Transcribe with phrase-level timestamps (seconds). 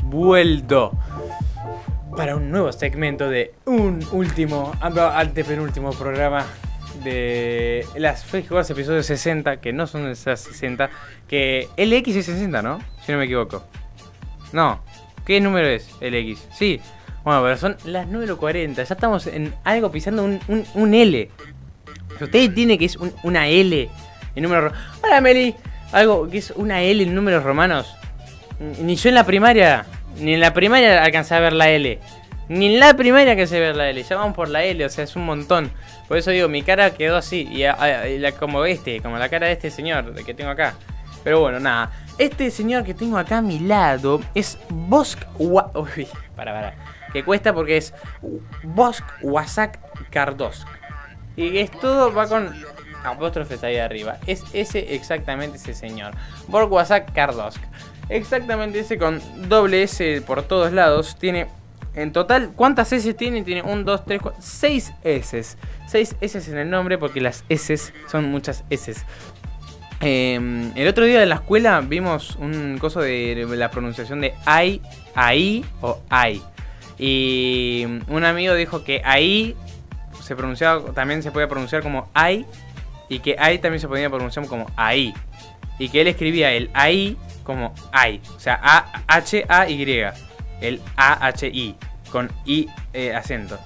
[0.00, 0.92] vuelto
[2.16, 6.46] para un nuevo segmento de un último, antepenúltimo programa
[7.02, 10.90] de las Juegos episodios 60, que no son esas 60,
[11.26, 12.80] que LX es 60, ¿no?
[13.04, 13.64] Si no me equivoco.
[14.52, 14.80] No,
[15.24, 16.48] ¿qué número es LX?
[16.56, 16.80] Sí,
[17.24, 20.40] bueno, pero son las número 40, ya estamos en algo pisando un,
[20.74, 21.30] un, L.
[22.20, 23.88] Ustedes tienen que es una L
[24.34, 24.72] en números...
[25.02, 25.54] Hola Meli,
[25.92, 27.94] algo que es una L en números romanos.
[28.80, 29.86] Ni yo en la primaria,
[30.18, 31.98] ni en la primaria alcancé a ver la L.
[32.48, 34.02] Ni en la primaria alcancé a ver la L.
[34.02, 35.70] Ya vamos por la L, o sea, es un montón.
[36.06, 37.48] Por eso digo, mi cara quedó así.
[37.50, 37.64] Y,
[38.38, 40.74] como este, como la cara de este señor que tengo acá.
[41.24, 41.90] Pero bueno, nada.
[42.18, 45.18] Este señor que tengo acá a mi lado es Bosk...
[45.38, 46.74] Uy, para, para.
[47.12, 47.94] Que cuesta porque es
[48.62, 49.78] Bosk Wasak
[50.10, 50.66] Kardosk.
[51.36, 52.52] Y es todo, va con
[53.04, 54.18] apóstrofes ahí arriba.
[54.26, 56.12] Es ese exactamente ese señor.
[56.48, 57.60] Bosk Wasak Kardosk.
[58.08, 61.16] Exactamente ese con doble S por todos lados.
[61.18, 61.48] Tiene
[61.94, 63.42] en total, ¿cuántas S tiene?
[63.42, 65.56] Tiene 1, 2, 3, 4, 6 S.
[65.86, 68.94] 6 S en el nombre porque las S son muchas S.
[70.00, 74.80] Em, el otro día en la escuela vimos un coso de la pronunciación de I,
[75.14, 76.42] ahí o I.
[76.98, 79.54] Y un amigo dijo que ahí
[80.20, 82.46] se pronunciaba, también se puede pronunciar como I.
[83.08, 85.12] Y que I también se podía pronunciar como ahí.
[85.78, 90.04] Y que él escribía el ahí como I, o sea, A-H-A-Y,
[90.60, 91.76] el A-H-I,
[92.10, 93.58] con I eh, acento.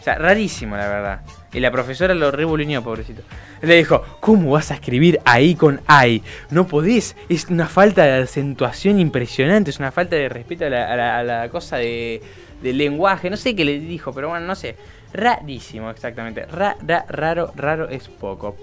[0.00, 1.20] O sea, rarísimo la verdad.
[1.52, 3.22] Y la profesora lo revolucionó, pobrecito.
[3.60, 6.22] Le dijo, ¿cómo vas a escribir ahí con I?
[6.50, 11.48] No podés, es una falta de acentuación impresionante, es una falta de respeto a la,
[11.50, 12.20] cosa de,
[12.62, 13.30] lenguaje.
[13.30, 14.76] No sé qué le dijo, pero bueno, no sé.
[15.12, 16.46] Rarísimo, exactamente.
[16.46, 16.76] Ra,
[17.08, 18.56] raro, raro es poco.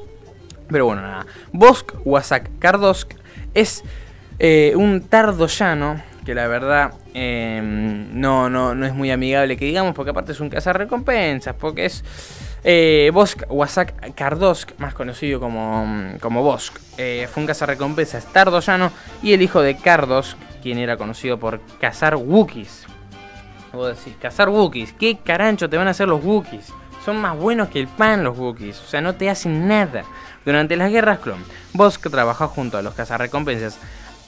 [0.68, 1.26] Pero bueno, nada.
[1.54, 3.14] Bosk Wasak Kardosk
[3.54, 3.84] es
[4.40, 9.66] eh, un tardo llano, que la verdad em, no, no, no es muy amigable que
[9.66, 12.04] digamos, porque aparte es un recompensas porque es
[12.64, 15.86] eh, Bosk Wasak Kardosk, más conocido como,
[16.22, 16.78] como Bosk.
[16.98, 18.92] Eh, fue un cazarrecompensas llano
[19.22, 22.86] y el hijo de Kardosk, quien era conocido por cazar Wookiees.
[23.72, 26.74] Puedo decir, cazar Wookiees, ¿qué carancho te van a hacer los Wookiees?
[27.06, 30.04] Son más buenos que el pan los Wookiees, o sea, no te hacen nada.
[30.46, 33.78] Durante las guerras clon, Bosk trabajó junto a los cazarrecompensas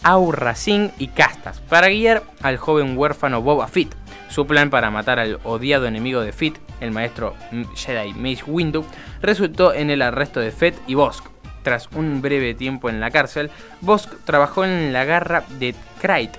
[0.03, 3.95] Aura Singh y Castas para guiar al joven huérfano Boba Fett.
[4.29, 7.35] Su plan para matar al odiado enemigo de Fett, el maestro
[7.75, 8.85] Jedi Mace Windu,
[9.21, 11.25] resultó en el arresto de Fett y Bosk.
[11.63, 13.51] Tras un breve tiempo en la cárcel,
[13.81, 16.31] Bosk trabajó en la garra de Krayt,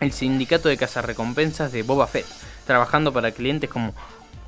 [0.00, 2.26] el sindicato de cazarrecompensas de Boba Fett,
[2.66, 3.92] trabajando para clientes como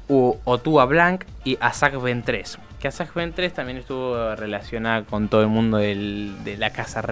[0.08, 2.58] Otua Blanc y Azak Ventress.
[2.80, 7.02] Que Azak Ventress también estuvo relacionada con todo el mundo de la casa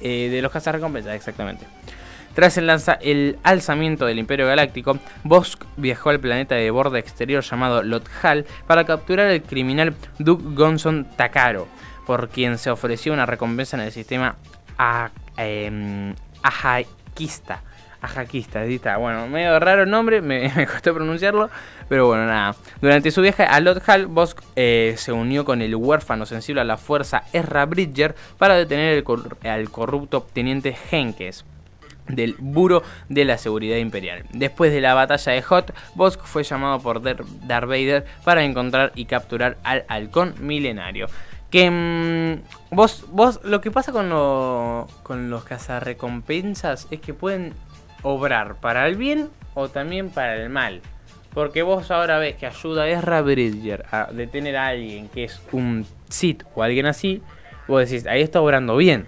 [0.00, 1.66] eh, de los cazarrecompensas, exactamente.
[2.34, 7.82] Tras el, el, alzamiento del Imperio Galáctico, Bosk viajó al planeta de borde exterior llamado
[7.82, 11.66] Lothal para capturar al criminal Duke Gonson Takaro,
[12.06, 14.36] por quien se ofreció una recompensa en el sistema
[15.36, 17.62] em, Ajaquista.
[18.02, 18.96] Ajaquista, está.
[18.96, 21.50] Bueno, medio raro el nombre, me, costó pronunciarlo,
[21.88, 22.56] pero bueno, nada.
[22.80, 26.78] Durante su viaje a Lothal, Bosk eh, se unió con el huérfano sensible a la
[26.78, 29.04] fuerza Ezra Bridger para detener
[29.44, 31.44] al corrupto teniente Henkes
[32.08, 34.24] del Buro de la Seguridad Imperial.
[34.32, 39.04] Después de la batalla de Hot, Bosk fue llamado por Darth Vader para encontrar y
[39.04, 41.06] capturar al halcón milenario.
[41.50, 44.08] Que mm, vos, vos, lo que pasa con,
[45.02, 47.54] con los cazarrecompensas es que pueden
[48.02, 50.80] obrar para el bien o también para el mal.
[51.32, 55.40] Porque vos ahora ves que ayuda a Ezra Bridger a detener a alguien que es
[55.52, 57.22] un Sith o alguien así,
[57.68, 59.06] vos decís, ahí está obrando bien.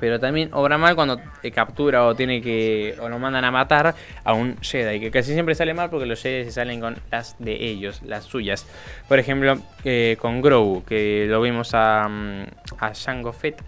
[0.00, 1.20] Pero también obra mal cuando
[1.54, 2.96] captura o tiene que.
[3.00, 4.98] o lo mandan a matar a un Jedi.
[4.98, 8.24] Que casi siempre sale mal porque los Jedi se salen con las de ellos, las
[8.24, 8.66] suyas.
[9.06, 12.42] Por ejemplo, eh, con Grogu, que lo vimos a, mm,
[12.80, 13.62] a Jango Fett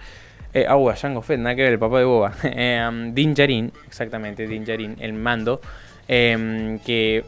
[0.54, 2.32] eh, ah, Jango Fett, nada que ver, el papá de Boba.
[2.44, 5.60] eh, Din Djarin, exactamente, Din Djarin, el mando.
[6.06, 7.24] Em, que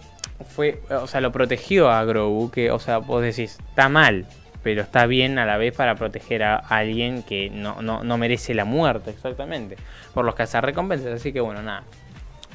[0.48, 2.52] fue, o sea, lo protegió a Grogu.
[2.52, 4.26] Que, o sea, vos decís, está mal,
[4.62, 8.64] pero está bien a la vez para proteger a alguien que no, no, merece la
[8.64, 9.76] muerte, exactamente.
[10.14, 11.12] Por los cazarrecompensas.
[11.14, 11.82] Así que, bueno, nada.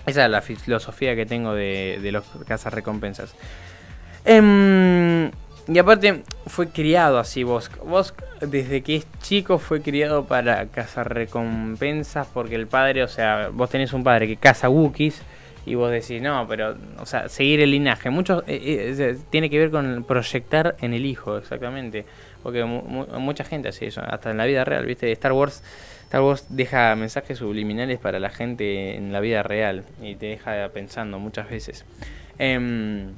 [0.05, 3.35] Esa es la filosofía que tengo de, de los cazarrecompensas.
[4.23, 5.31] Eh,
[5.67, 7.77] y aparte fue criado así Bosk.
[7.83, 13.49] Bosk desde que es chico fue criado para cazar recompensas porque el padre, o sea,
[13.53, 15.21] vos tenés un padre que caza Wookiees
[15.65, 18.09] y vos decís, no, pero, o sea, seguir el linaje.
[18.09, 22.05] Mucho eh, eh, tiene que ver con proyectar en el hijo, exactamente.
[22.41, 25.11] Porque mucha gente hace eso, hasta en la vida real, ¿viste?
[25.11, 25.63] Star Wars,
[26.05, 30.67] Star Wars deja mensajes subliminales para la gente en la vida real y te deja
[30.69, 31.85] pensando muchas veces.
[32.39, 33.13] Em,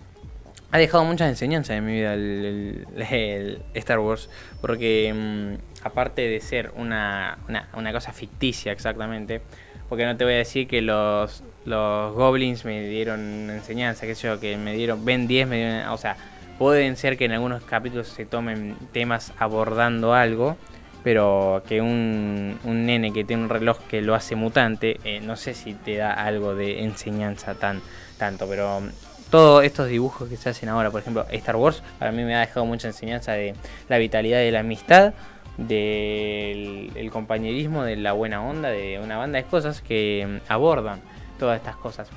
[0.74, 4.28] ha dejado muchas enseñanzas en mi vida el, Star Wars,
[4.60, 7.38] porque em, aparte de ser una,
[7.75, 9.42] una, cosa ficticia exactamente,
[9.88, 14.40] porque no te voy a decir que los, los goblins me dieron enseñanza, sé yo,
[14.40, 16.18] que me dieron, Ben 10 me dieron, o sea,
[16.58, 20.58] pueden ser que en algunos capítulos se tomen temas abordando algo,
[21.04, 25.36] pero que un, un nene que tiene un reloj que lo hace mutante, eh, no
[25.36, 27.80] sé si te da algo de enseñanza tan
[28.18, 28.81] tanto, pero
[29.34, 32.42] todos estos dibujos que se hacen ahora, por ejemplo, Star Wars, para mí me ha
[32.42, 33.56] dejado mucha enseñanza de
[33.90, 35.16] la vitalidad de la amistad,
[35.58, 41.02] del compañerismo, de la buena onda, de una banda de cosas que mm, abordan
[41.40, 42.10] todas estas cosas.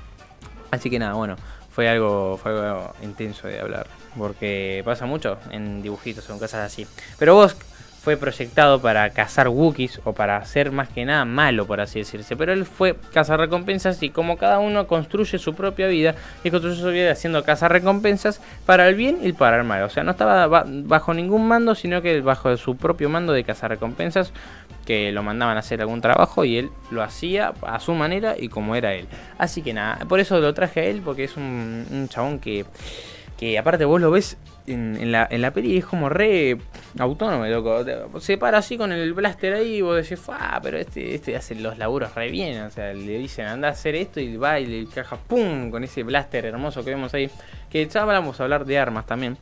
[0.71, 1.37] Así que nada, bueno,
[1.71, 3.87] fue algo, fue algo intenso de hablar,
[4.19, 6.87] porque pasa mucho en dibujitos en cosas así.
[7.19, 7.57] Pero vos,
[8.06, 12.37] fue proyectado para cazar Wookiees o para ser más que nada malo, por así decirse.
[12.37, 16.14] Pero él fue cazar recompensas y como cada uno construye su propia vida
[16.44, 19.82] y construye su vida haciendo cazar recompensas para el bien y para el mal.
[19.82, 23.70] O sea, no estaba bajo ningún mando, sino que bajo su propio mando de cazar
[23.70, 24.32] recompensas
[24.85, 28.49] que lo mandaban a hacer algún trabajo y él lo hacía a su manera y
[28.49, 29.08] como era él.
[29.37, 32.67] Así que nada, por eso lo traje a él porque es un, chabón que
[33.37, 36.56] que aparte vos lo ves en, la, en la peli, es como re
[36.98, 37.84] autónomo, loco.
[38.20, 41.78] Se para así con el blaster ahí vos decís, ah, pero este, este hace los
[41.78, 42.62] laburos re bien.
[42.62, 45.84] O sea, le dicen, anda a hacer esto y va y le caja, pum, con
[45.84, 47.31] ese blaster hermoso que vemos ahí.
[47.70, 49.37] Que ya vamos a hablar de armas también.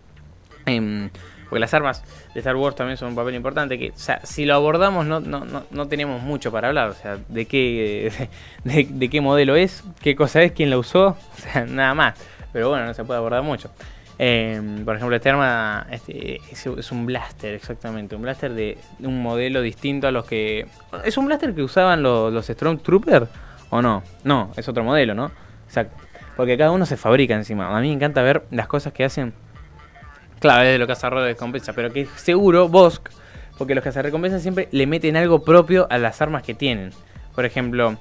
[0.66, 1.10] Em,
[1.48, 2.02] porque las armas
[2.32, 3.78] de Star Wars también son un papel importante.
[3.78, 6.90] Que, o sea, si lo abordamos, no, no, no, no tenemos mucho para hablar.
[6.90, 8.12] O sea, de qué,
[8.64, 11.08] de, de qué modelo es, qué cosa es, quién la usó,
[11.38, 12.14] o sea, nada más
[12.54, 13.68] pero bueno, no se puede abordar mucho.
[14.18, 18.14] Em, por ejemplo, este arma este, es, un blaster, exactamente.
[18.14, 20.66] Un blaster de un modelo distinto a los que.
[21.04, 23.28] ¿Es un blaster que usaban los, los Stormtroopers?
[23.70, 24.02] ¿O no?
[24.22, 25.32] No, es otro modelo, ¿no?
[25.66, 25.96] Exacto.
[26.36, 27.76] Porque cada uno se fabrica encima.
[27.76, 29.34] A mí me encanta ver las cosas que hacen.
[30.38, 33.08] Claro, es de lo que hace de recompensa, pero que seguro Bosk,
[33.56, 36.90] porque los que recompensa siempre le meten algo propio a las armas que tienen.
[37.34, 37.96] Por ejemplo,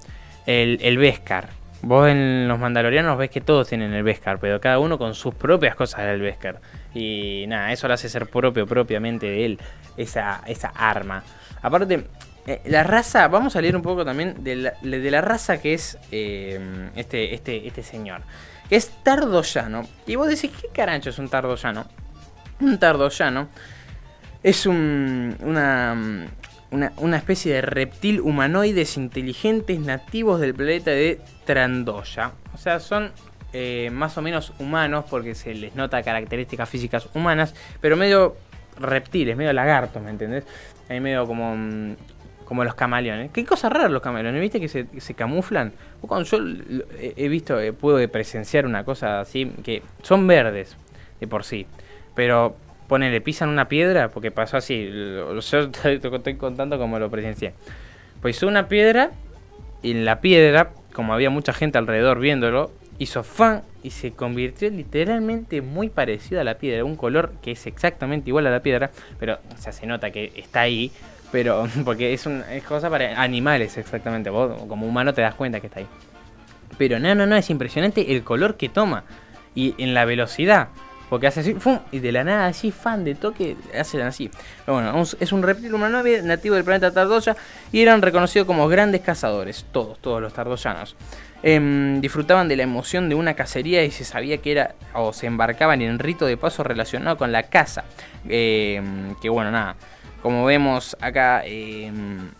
[0.45, 4.79] el, el Beskar Vos en los Mandalorianos ves que todos tienen el Beskar, pero cada
[4.79, 6.61] uno con sus propias cosas del Beskar.
[6.93, 9.59] Y nada, eso lo hace ser propio propiamente de él,
[9.97, 11.23] esa, esa arma.
[11.61, 12.05] Aparte,
[12.47, 15.73] eh, la raza, vamos a leer un poco también de la, de la raza que
[15.73, 18.21] es eh, este, este, este señor.
[18.69, 19.83] Que es Tardoyano.
[20.07, 21.85] Y vos decís, ¿qué carancho es un Tardoyano?
[22.61, 23.49] Un Tardoyano
[24.41, 26.27] es un, una,
[26.73, 32.31] una, especie de reptil humanoides inteligentes nativos del planeta de Trandoya.
[32.53, 33.11] O sea, son
[33.53, 38.35] eh, más o menos humanos porque se les nota características físicas humanas, pero medio
[38.79, 40.45] reptiles, medio lagartos, ¿me entendés?
[40.89, 41.95] Hay medio como, mm,
[42.45, 43.31] como los camaleones.
[43.31, 45.73] Qué cosa rara los camaleones, ¿viste que se, camuflan?
[46.01, 46.39] cuando yo
[46.99, 50.75] he visto, eh, puedo presenciar una cosa así, que son verdes
[51.19, 51.65] de por sí,
[52.15, 57.53] pero ponele, pisan una piedra, porque pasó así, yo te, estoy contando como lo presencié.
[58.21, 59.11] Pues hizo una piedra
[59.81, 64.69] y en la piedra, como había mucha gente alrededor viéndolo, hizo fan y se convirtió
[64.69, 68.91] literalmente muy parecido a la piedra, un color que es exactamente igual a la piedra,
[69.19, 70.91] pero o sea, se nota que está ahí,
[71.31, 75.59] pero porque es una es cosa para animales exactamente, vos como humano te das cuenta
[75.59, 75.87] que está ahí.
[76.77, 79.03] Pero no, no, no, es impresionante el color que toma
[79.53, 80.69] y en la velocidad.
[81.13, 81.55] Porque hace así,
[81.91, 84.31] y de la nada así, fan de toque, hacen así.
[84.65, 87.37] Pero bueno, es un reptil humanoide nativo del planeta Tardoya
[87.71, 90.95] y eran reconocidos como grandes cazadores, todos, todos los tardoyanos.
[91.43, 95.27] Em, disfrutaban de la emoción de una cacería y se sabía que era, o se
[95.27, 97.83] embarcaban en rito de paso relacionado con la caza.
[98.27, 99.75] Em, que bueno, nada,
[100.23, 102.31] como vemos acá, em,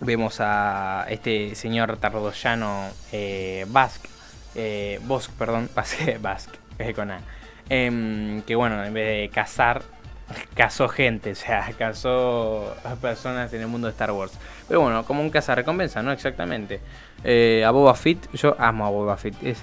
[0.00, 4.10] vemos a este señor tardoyano eh, Basque,
[4.54, 6.58] eh, Bosque, perdón, Basque, Basque,
[6.94, 7.39] con A.
[7.70, 9.82] Em, que bueno, en vez de cazar,
[10.54, 14.32] cazó gente, o sea, cazó a personas en el mundo de Star Wars.
[14.68, 16.12] Pero bueno, como un recompensa, ¿no?
[16.12, 16.80] Exactamente.
[17.22, 19.34] Eh, a Boba Fett, yo amo a Boba Fett.
[19.42, 19.62] Es,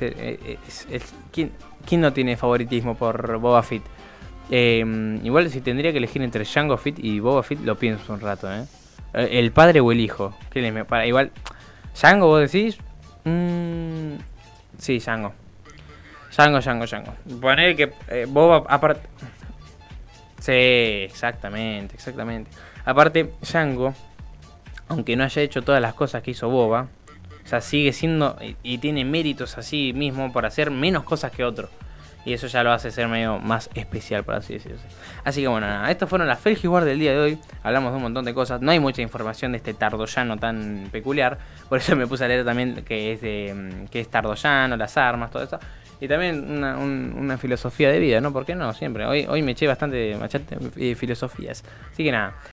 [1.32, 1.52] ¿quién,
[2.02, 3.84] no tiene favoritismo por Boba Fett?
[4.50, 8.22] Em, igual si tendría que elegir entre Jango Fett y Boba Fett, lo pienso un
[8.22, 8.64] rato, ¿eh?
[9.14, 10.34] eh el padre o el hijo.
[10.50, 11.32] ¿Qué le para igual.
[11.94, 12.78] Jango, vos decís.
[13.26, 14.16] Mm,
[14.78, 15.34] sí, Jango.
[16.38, 17.14] Django, Django, Django.
[17.42, 19.02] Poner que eh, Boba, aparte.
[20.40, 22.52] Sí, exactamente, exactamente.
[22.86, 23.96] Aparte, Django,
[24.88, 26.88] aunque no haya hecho todas las cosas que hizo Boba,
[27.44, 31.70] O sea, sigue siendo y, tiene méritos así mismo por hacer menos cosas que otro.
[32.24, 34.78] Y eso ya lo hace ser medio más especial, por así decirlo.
[35.24, 37.40] Así que bueno, nada, estas fueron las Felgis del día de hoy.
[37.64, 38.62] Hablamos de un montón de cosas.
[38.62, 41.38] No hay mucha información de este tardoyano tan peculiar.
[41.70, 44.98] Por eso me puse a leer también que es, de, mm, que es tardoyano, las
[44.98, 45.58] armas, todo eso.
[46.00, 48.32] Y también una, un- una filosofía de vida, ¿no?
[48.32, 48.72] ¿Por qué no?
[48.74, 49.06] Siempre.
[49.06, 51.64] Hoy, hoy me eché bastante machete, eh, filosofías.
[51.92, 52.36] Así que nada,